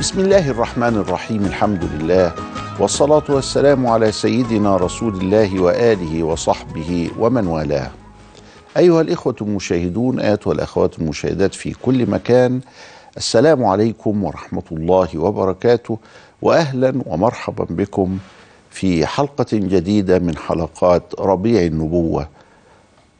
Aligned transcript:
بسم 0.00 0.20
الله 0.20 0.50
الرحمن 0.50 0.96
الرحيم 0.96 1.44
الحمد 1.44 1.84
لله 1.84 2.32
والصلاة 2.80 3.22
والسلام 3.28 3.86
على 3.86 4.12
سيدنا 4.12 4.76
رسول 4.76 5.14
الله 5.16 5.60
وآله 5.60 6.22
وصحبه 6.22 7.10
ومن 7.18 7.46
والاه. 7.46 7.90
أيها 8.76 9.00
الإخوة 9.00 9.36
المشاهدون 9.40 10.20
أيتها 10.20 10.52
الأخوات 10.52 10.98
المشاهدات 10.98 11.54
في 11.54 11.72
كل 11.82 12.10
مكان 12.10 12.60
السلام 13.16 13.64
عليكم 13.64 14.24
ورحمة 14.24 14.62
الله 14.72 15.08
وبركاته 15.18 15.98
وأهلا 16.42 17.02
ومرحبا 17.06 17.64
بكم 17.70 18.18
في 18.70 19.06
حلقة 19.06 19.46
جديدة 19.52 20.18
من 20.18 20.36
حلقات 20.36 21.02
ربيع 21.20 21.62
النبوة. 21.62 22.28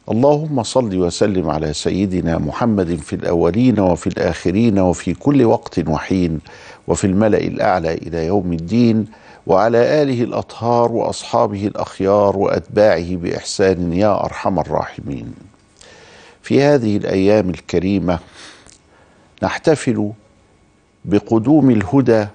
اللهم 0.09 0.63
صل 0.63 0.95
وسلم 0.97 1.49
على 1.49 1.73
سيدنا 1.73 2.37
محمد 2.37 2.95
في 2.95 3.15
الأولين 3.15 3.79
وفي 3.79 4.07
الآخرين 4.07 4.79
وفي 4.79 5.13
كل 5.13 5.45
وقت 5.45 5.79
وحين 5.89 6.39
وفي 6.87 7.07
الملأ 7.07 7.37
الأعلى 7.37 7.93
إلى 7.93 8.25
يوم 8.25 8.53
الدين 8.53 9.05
وعلى 9.47 10.01
آله 10.01 10.23
الأطهار 10.23 10.91
وأصحابه 10.91 11.67
الأخيار 11.67 12.37
وأتباعه 12.37 13.15
بإحسان 13.15 13.93
يا 13.93 14.25
أرحم 14.25 14.59
الراحمين. 14.59 15.33
في 16.41 16.61
هذه 16.63 16.97
الأيام 16.97 17.49
الكريمة 17.49 18.19
نحتفل 19.43 20.11
بقدوم 21.05 21.69
الهدى 21.69 22.25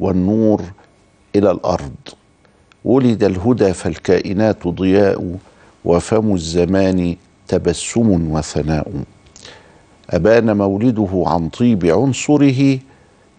والنور 0.00 0.62
إلى 1.36 1.50
الأرض. 1.50 1.94
ولد 2.84 3.24
الهدى 3.24 3.72
فالكائنات 3.72 4.68
ضياء 4.68 5.36
وفم 5.84 6.34
الزمان 6.34 7.16
تبسم 7.48 8.32
وثناء. 8.32 8.92
أبان 10.10 10.56
مولده 10.56 11.24
عن 11.26 11.48
طيب 11.48 11.86
عنصره 11.86 12.78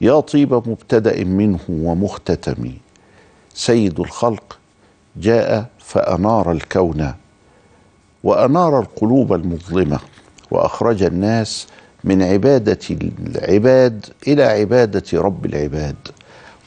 يا 0.02 0.20
طيب 0.20 0.54
مبتدأ 0.54 1.24
منه 1.24 1.60
ومختتم. 1.70 2.72
سيد 3.54 4.00
الخلق 4.00 4.58
جاء 5.18 5.66
فأنار 5.80 6.52
الكون 6.52 7.14
وأنار 8.24 8.80
القلوب 8.80 9.34
المظلمة 9.34 10.00
وأخرج 10.52 11.04
الناس 11.04 11.68
من 12.04 12.22
عبادة 12.24 12.80
العباد 13.36 14.06
إلى 14.28 14.44
عبادة 14.44 15.04
رب 15.22 15.46
العباد 15.46 15.96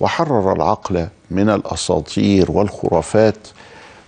وحرر 0.00 0.52
العقل 0.52 1.08
من 1.30 1.48
الأساطير 1.50 2.50
والخرافات 2.50 3.48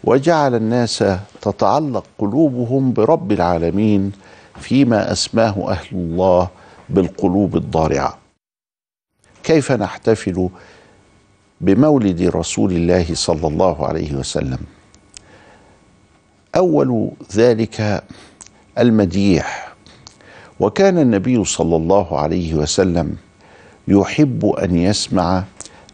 وجعل 0.07 0.55
الناس 0.55 1.05
تتعلق 1.43 2.05
قلوبهم 2.19 2.93
برب 2.93 3.33
العالمين 3.33 4.13
فيما 4.61 5.13
أسماه 5.13 5.71
أهل 5.71 5.87
الله 5.93 6.49
بالقلوب 6.89 7.57
الضارعة. 7.57 8.19
كيف 9.45 9.73
نحتفل 9.73 10.49
بمولد 11.61 12.23
رسول 12.23 12.73
الله 12.73 13.15
صلى 13.15 13.47
الله 13.47 13.87
عليه 13.87 14.15
وسلم؟ 14.15 14.59
أول 16.57 17.11
ذلك 17.35 18.05
المديح. 18.79 19.75
وكان 20.61 20.99
النبي 20.99 21.45
صلى 21.45 21.77
الله 21.77 22.19
عليه 22.19 22.55
وسلم 22.55 23.17
يحب 23.89 24.47
أن 24.47 24.77
يسمع 24.77 25.45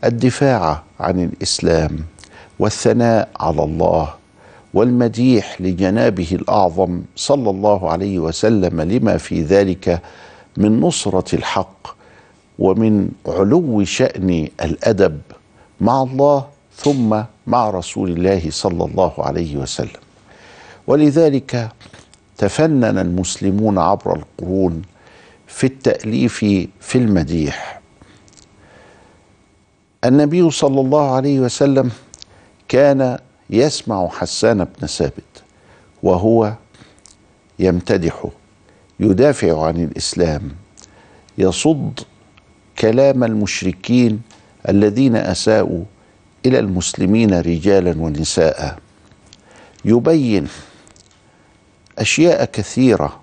الدفاع 0.05 0.83
عن 1.01 1.25
الإسلام 1.25 1.99
والثناء 2.61 3.29
على 3.41 3.63
الله 3.65 4.15
والمديح 4.75 5.61
لجنابه 5.61 6.29
الأعظم 6.33 7.03
صلى 7.17 7.51
الله 7.51 7.91
عليه 7.91 8.19
وسلم 8.19 8.81
لما 8.81 9.17
في 9.17 9.43
ذلك 9.43 10.03
من 10.57 10.81
نصرة 10.81 11.35
الحق 11.35 11.87
ومن 12.59 13.09
علو 13.27 13.85
شأن 13.85 14.49
الأدب 14.63 15.21
مع 15.81 16.03
الله 16.03 16.47
ثم 16.77 17.23
مع 17.47 17.71
رسول 17.71 18.11
الله 18.11 18.51
صلى 18.51 18.85
الله 18.85 19.13
عليه 19.19 19.57
وسلم. 19.57 20.01
ولذلك 20.87 21.69
تفنن 22.39 22.99
المسلمون 22.99 23.79
عبر 23.79 24.17
القرون 24.17 24.83
في 25.47 25.65
التأليف 25.67 26.39
في 26.81 26.99
المديح. 26.99 27.81
النبي 30.05 30.51
صلى 30.51 30.81
الله 30.81 31.11
عليه 31.11 31.41
وسلم 31.41 31.91
كان 32.71 33.19
يسمع 33.51 34.09
حسان 34.09 34.65
بن 34.65 34.87
ثابت 34.87 35.43
وهو 36.03 36.53
يمتدحه 37.59 38.31
يدافع 39.01 39.67
عن 39.67 39.77
الإسلام 39.85 40.51
يصد 41.39 42.01
كلام 42.79 43.25
المشركين 43.25 44.23
الذين 44.69 45.17
أساءوا 45.17 45.85
إلى 46.47 46.59
المسلمين 46.59 47.41
رجالا 47.41 48.01
ونساء. 48.03 48.79
يبين 49.85 50.49
أشياء 51.99 52.45
كثيرة 52.45 53.21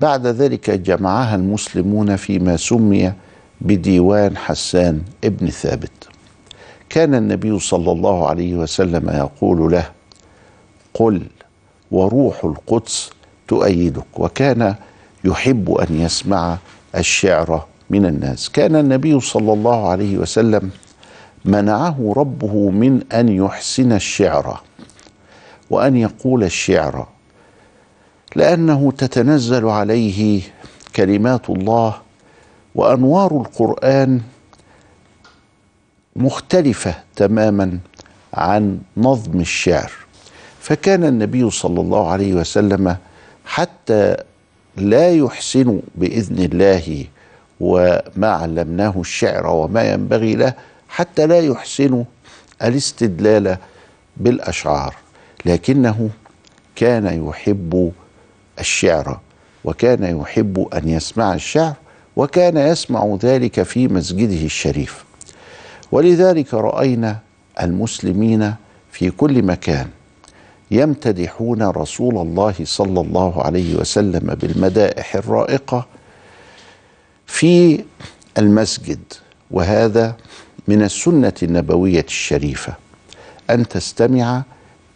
بعد 0.00 0.26
ذلك 0.26 0.70
جمعها 0.70 1.34
المسلمون 1.34 2.16
فيما 2.16 2.56
سمي 2.56 3.12
بديوان 3.60 4.36
حسان 4.36 5.02
ابن 5.24 5.50
ثابت. 5.50 6.11
كان 6.92 7.14
النبي 7.14 7.58
صلى 7.58 7.92
الله 7.92 8.28
عليه 8.28 8.54
وسلم 8.54 9.10
يقول 9.10 9.72
له 9.72 9.84
قل 10.94 11.22
وروح 11.90 12.44
القدس 12.44 13.10
تؤيدك 13.48 14.18
وكان 14.18 14.74
يحب 15.24 15.70
أن 15.70 16.00
يسمع 16.00 16.58
الشعر 16.96 17.66
من 17.90 18.06
الناس. 18.06 18.48
كان 18.48 18.76
النبي 18.76 19.20
صلى 19.20 19.52
الله 19.52 19.88
عليه 19.88 20.18
وسلم 20.18 20.70
منعه 21.44 22.12
ربه 22.16 22.70
من 22.70 23.02
أن 23.12 23.28
يحسن 23.28 23.92
الشعر 23.92 24.60
وأن 25.70 25.96
يقول 25.96 26.44
الشعر 26.44 27.08
لأنه 28.36 28.92
تتنزل 28.98 29.64
عليه 29.68 30.40
كلمات 30.96 31.50
الله 31.50 31.94
وأنوار 32.74 33.30
القرآن 33.40 34.20
مختلفة 36.16 36.94
تماما 37.16 37.78
عن 38.34 38.78
نظم 38.96 39.40
الشعر. 39.40 39.92
فكان 40.60 41.04
النبي 41.04 41.50
صلى 41.50 41.80
الله 41.80 42.10
عليه 42.10 42.34
وسلم 42.34 42.96
حتى 43.44 44.16
لا 44.76 45.10
يحسن 45.10 45.80
بإذن 45.94 46.38
الله 46.38 47.04
وما 47.60 48.28
علمناه 48.28 48.94
الشعر 49.00 49.46
وما 49.46 49.92
ينبغي 49.92 50.34
له 50.34 50.54
حتى 50.88 51.26
لا 51.26 51.40
يحسن 51.40 52.04
الاستدلال 52.62 53.56
بالأشعار. 54.16 54.94
لكنه 55.46 56.10
كان 56.76 57.28
يحب 57.28 57.92
الشعر 58.60 59.20
وكان 59.64 60.20
يحب 60.20 60.68
أن 60.74 60.88
يسمع 60.88 61.34
الشعر 61.34 61.74
وكان 62.16 62.56
يسمع 62.56 63.18
ذلك 63.22 63.62
في 63.62 63.88
مسجده 63.88 64.44
الشريف. 64.44 65.04
ولذلك 65.92 66.54
رأينا 66.54 67.18
المسلمين 67.62 68.54
في 68.92 69.10
كل 69.10 69.42
مكان 69.42 69.88
يمتدحون 70.70 71.62
رسول 71.62 72.18
الله 72.18 72.54
صلى 72.64 73.00
الله 73.00 73.42
عليه 73.42 73.74
وسلم 73.76 74.34
بالمدائح 74.34 75.14
الرائقة 75.16 75.86
في 77.26 77.84
المسجد 78.38 78.98
وهذا 79.50 80.16
من 80.68 80.82
السنة 80.82 81.32
النبوية 81.42 82.04
الشريفة 82.08 82.74
أن 83.50 83.68
تستمع 83.68 84.42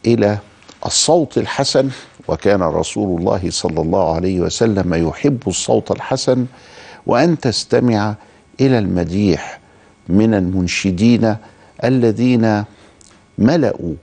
إلى 0.06 0.38
الصوت 0.86 1.38
الحسن 1.38 1.88
وكان 2.28 2.62
رسول 2.62 3.20
الله 3.20 3.50
صلى 3.50 3.80
الله 3.80 4.14
عليه 4.14 4.40
وسلم 4.40 4.94
يحب 5.08 5.38
الصوت 5.46 5.90
الحسن 5.90 6.46
وأن 7.06 7.38
تستمع 7.40 8.14
إلى 8.60 8.78
المديح 8.78 9.60
من 10.08 10.34
المنشدين 10.34 11.36
الذين 11.84 12.64
ملأوا 13.38 13.94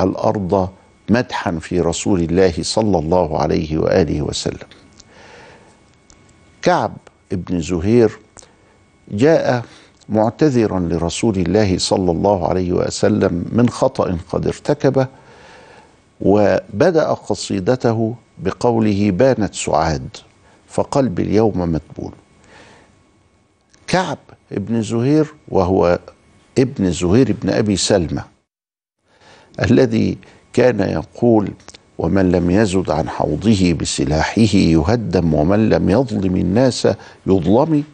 الأرض 0.00 0.70
مدحا 1.10 1.58
في 1.58 1.80
رسول 1.80 2.20
الله 2.20 2.52
صلى 2.60 2.98
الله 2.98 3.38
عليه 3.38 3.78
وآله 3.78 4.22
وسلم. 4.22 4.68
كعب 6.62 6.92
بن 7.30 7.60
زهير 7.60 8.18
جاء 9.08 9.64
معتذرا 10.08 10.80
لرسول 10.80 11.36
الله 11.36 11.78
صلى 11.78 12.10
الله 12.10 12.48
عليه 12.48 12.72
وسلم 12.72 13.44
من 13.52 13.68
خطأ 13.68 14.18
قد 14.30 14.46
ارتكبه 14.46 15.06
وبدأ 16.20 17.12
قصيدته 17.12 18.14
بقوله 18.38 19.10
بانت 19.10 19.54
سعاد 19.54 20.08
فقلبي 20.68 21.22
اليوم 21.22 21.58
مدبول. 21.58 22.12
كعب 23.86 24.18
ابن 24.52 24.82
زهير 24.82 25.34
وهو 25.48 25.98
ابن 26.58 26.90
زهير 26.92 27.36
بن 27.42 27.50
أبي 27.50 27.76
سلمى 27.76 28.22
الذي 29.62 30.18
كان 30.52 30.80
يقول 30.80 31.48
ومن 31.98 32.32
لم 32.32 32.50
يزد 32.50 32.90
عن 32.90 33.08
حوضه 33.08 33.72
بسلاحه 33.72 34.40
يهدم 34.54 35.34
ومن 35.34 35.68
لم 35.68 35.90
يظلم 35.90 36.36
الناس 36.36 36.88
يظلم. 37.26 37.84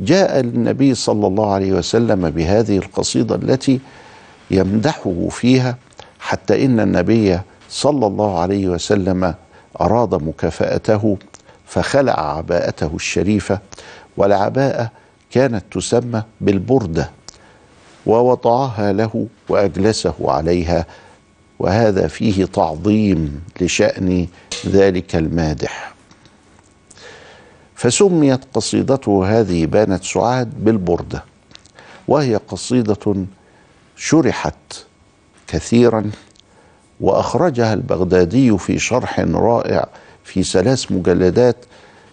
جاء 0.00 0.40
النبي 0.40 0.94
صلى 0.94 1.26
الله 1.26 1.52
عليه 1.52 1.72
وسلم 1.72 2.30
بهذه 2.30 2.78
القصيدة 2.78 3.34
التي 3.34 3.80
يمدحه 4.50 5.28
فيها 5.30 5.76
حتى 6.20 6.64
إن 6.64 6.80
النبي 6.80 7.40
صلى 7.68 8.06
الله 8.06 8.38
عليه 8.40 8.68
وسلم 8.68 9.34
أراد 9.80 10.14
مكافأته 10.14 11.16
فخلع 11.66 12.36
عباءته 12.36 12.90
الشريفة 12.94 13.58
والعباءة 14.16 14.90
كانت 15.30 15.64
تسمى 15.70 16.22
بالبردة 16.40 17.10
ووضعها 18.06 18.92
له 18.92 19.26
وأجلسه 19.48 20.14
عليها 20.20 20.86
وهذا 21.58 22.08
فيه 22.08 22.44
تعظيم 22.44 23.44
لشأن 23.60 24.26
ذلك 24.66 25.16
المادح. 25.16 25.92
فسميت 27.74 28.40
قصيدته 28.54 29.40
هذه 29.40 29.66
بانت 29.66 30.04
سعاد 30.04 30.64
بالبردة 30.64 31.24
وهي 32.08 32.36
قصيدة 32.36 33.26
شرحت 33.96 34.54
كثيرا 35.48 36.10
وأخرجها 37.00 37.74
البغدادي 37.74 38.58
في 38.58 38.78
شرح 38.78 39.20
رائع 39.20 39.88
في 40.24 40.42
ثلاث 40.42 40.92
مجلدات 40.92 41.56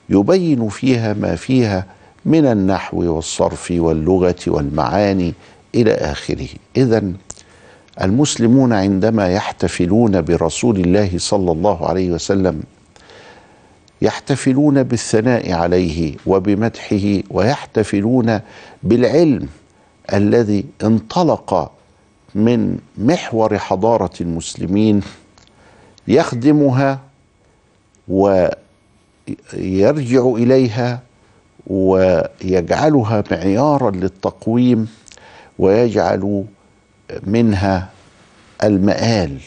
يبين 0.10 0.70
فيها 0.70 1.14
ما 1.14 1.36
فيها 1.36 1.86
من 2.26 2.46
النحو 2.46 3.16
والصرف 3.16 3.74
واللغة 3.78 4.36
والمعاني 4.48 5.34
إلى 5.76 5.92
آخره. 5.94 6.48
اذا 6.78 7.04
المسلمون 8.02 8.74
عندما 8.74 9.30
يحتفلون 9.34 10.22
برسول 10.22 10.80
الله 10.80 11.10
صلى 11.18 11.52
الله 11.52 11.88
عليه 11.88 12.12
وسلم 12.12 12.64
يحتفلون 14.02 14.84
بالثناء 14.84 15.52
عليه 15.54 16.16
وبمدحه 16.26 17.22
ويحتفلون 17.32 18.40
بالعلم 18.84 19.48
الذي 20.14 20.66
انطلق 20.84 21.72
من 22.36 22.78
محور 22.98 23.58
حضارة 23.58 24.14
المسلمين 24.22 25.02
يخدمها 26.08 27.00
ويرجع 28.08 28.52
إليها 30.26 31.02
ويجعلها 31.68 33.24
معيارا 33.32 33.92
للتقويم 33.92 34.88
ويجعل 35.60 36.44
منها 37.24 37.90
المآل. 38.64 39.38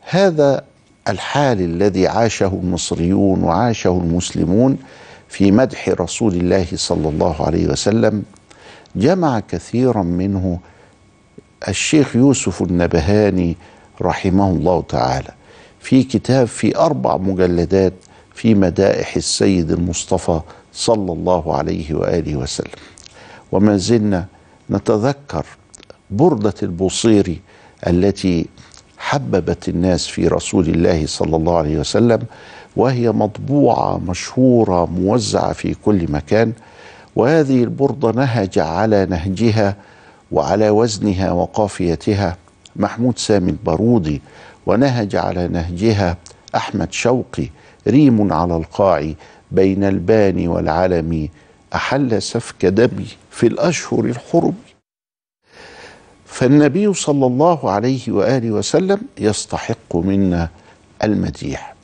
هذا 0.00 0.64
الحال 1.08 1.60
الذي 1.60 2.06
عاشه 2.08 2.46
المصريون 2.62 3.42
وعاشه 3.42 3.90
المسلمون 3.90 4.78
في 5.28 5.50
مدح 5.52 5.88
رسول 5.88 6.34
الله 6.34 6.66
صلى 6.74 7.08
الله 7.08 7.46
عليه 7.46 7.66
وسلم. 7.66 8.22
جمع 8.96 9.40
كثيرا 9.40 10.02
منه 10.02 10.58
الشيخ 11.68 12.16
يوسف 12.16 12.62
النبهاني 12.62 13.56
رحمه 14.02 14.50
الله 14.50 14.82
تعالى 14.88 15.30
في 15.80 16.02
كتاب 16.02 16.46
في 16.46 16.76
أربع 16.76 17.16
مجلدات 17.16 17.92
في 18.34 18.54
مدائح 18.54 19.16
السيد 19.16 19.70
المصطفى 19.70 20.40
صلى 20.72 21.12
الله 21.12 21.54
عليه 21.56 21.94
وآله 21.94 22.36
وسلم. 22.36 22.70
وما 23.52 23.76
زلنا 23.76 24.26
نتذكر 24.70 25.46
بردة 26.10 26.54
البوصيري 26.62 27.40
التي 27.86 28.46
حببت 28.98 29.68
الناس 29.68 30.06
في 30.06 30.28
رسول 30.28 30.68
الله 30.68 31.06
صلى 31.06 31.36
الله 31.36 31.56
عليه 31.56 31.78
وسلم 31.78 32.22
وهي 32.76 33.12
مطبوعة 33.12 33.98
مشهورة 33.98 34.86
موزعة 34.86 35.52
في 35.52 35.74
كل 35.74 36.12
مكان 36.12 36.52
وهذه 37.16 37.62
البردة 37.64 38.10
نهج 38.10 38.58
على 38.58 39.06
نهجها 39.06 39.76
وعلى 40.32 40.70
وزنها 40.70 41.32
وقافيتها 41.32 42.36
محمود 42.76 43.18
سامي 43.18 43.50
البارودي 43.50 44.22
ونهج 44.66 45.16
على 45.16 45.48
نهجها 45.48 46.16
أحمد 46.56 46.92
شوقي 46.92 47.48
ريم 47.88 48.32
على 48.32 48.56
القاع 48.56 49.12
بين 49.54 49.84
البان 49.84 50.48
والعلم 50.48 51.28
أحل 51.74 52.22
سفك 52.22 52.66
دمي 52.66 53.06
في 53.30 53.46
الأشهر 53.46 54.04
الحرم. 54.04 54.54
فالنبي 56.26 56.94
صلى 56.94 57.26
الله 57.26 57.70
عليه 57.70 58.12
وآله 58.12 58.50
وسلم 58.50 59.00
يستحق 59.18 59.96
منا 59.96 60.48
المديح. 61.04 61.74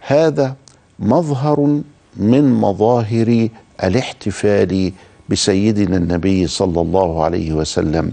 هذا 0.00 0.54
مظهر 0.98 1.80
من 2.16 2.52
مظاهر 2.52 3.48
الاحتفال 3.84 4.92
بسيدنا 5.28 5.96
النبي 5.96 6.46
صلى 6.46 6.80
الله 6.80 7.24
عليه 7.24 7.52
وسلم 7.52 8.12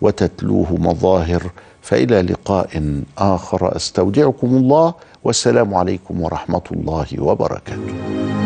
وتتلوه 0.00 0.76
مظاهر 0.76 1.50
فإلى 1.82 2.22
لقاء 2.22 3.02
آخر. 3.18 3.76
أستودعكم 3.76 4.46
الله 4.56 4.94
والسلام 5.24 5.74
عليكم 5.74 6.20
ورحمة 6.20 6.62
الله 6.72 7.06
وبركاته. 7.18 8.37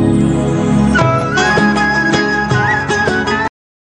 Lord. 0.00 0.53